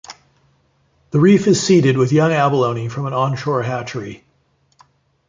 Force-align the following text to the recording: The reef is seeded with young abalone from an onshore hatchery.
The 1.11 1.19
reef 1.19 1.45
is 1.45 1.61
seeded 1.61 1.95
with 1.95 2.11
young 2.11 2.31
abalone 2.33 2.89
from 2.89 3.05
an 3.05 3.13
onshore 3.13 3.61
hatchery. 3.61 4.23